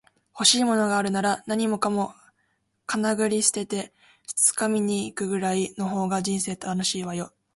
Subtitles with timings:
[0.33, 2.15] 欲しいものがあるなら、何もかも
[2.87, 3.93] かなぐり捨てて
[4.35, 7.31] 掴みに行くぐらいの方が人生は楽しいわよ